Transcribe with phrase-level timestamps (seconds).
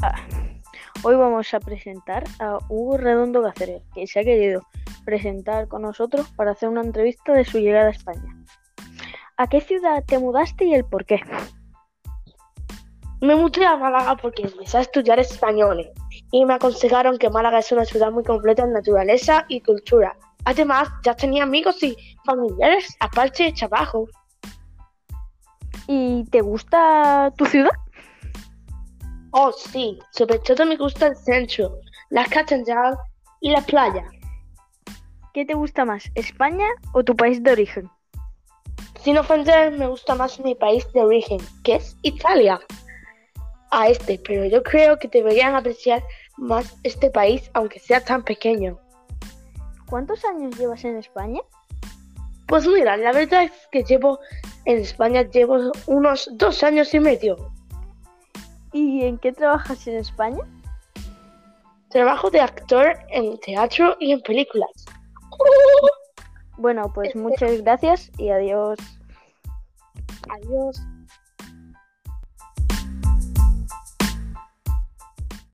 [0.00, 0.14] Ah,
[1.02, 4.62] hoy vamos a presentar a Hugo Redondo Gacerer, que se ha querido
[5.04, 8.36] presentar con nosotros para hacer una entrevista de su llegada a España.
[9.36, 11.20] ¿A qué ciudad te mudaste y el por qué?
[13.20, 15.90] Me mudé a Málaga porque empecé a estudiar español
[16.30, 20.16] y me aconsejaron que Málaga es una ciudad muy completa en naturaleza y cultura.
[20.44, 24.06] Además, ya tenía amigos y familiares aparte de trabajo.
[25.88, 27.72] ¿Y te gusta tu ciudad?
[29.40, 31.78] Oh, sí, sobre todo me gusta el centro,
[32.10, 32.98] la catedral
[33.40, 34.04] y la playa.
[35.32, 37.88] ¿Qué te gusta más, España o tu país de origen?
[39.00, 42.58] Sin ofender, me gusta más mi país de origen, que es Italia.
[43.70, 46.02] A este, pero yo creo que deberían apreciar
[46.36, 48.76] más este país, aunque sea tan pequeño.
[49.88, 51.42] ¿Cuántos años llevas en España?
[52.48, 54.18] Pues mira, la verdad es que llevo
[54.64, 57.52] en España llevo unos dos años y medio.
[58.72, 60.40] ¿Y en qué trabajas en España?
[61.90, 64.70] Trabajo de actor en teatro y en películas.
[66.58, 68.78] Bueno, pues muchas gracias y adiós.
[70.28, 70.80] Adiós.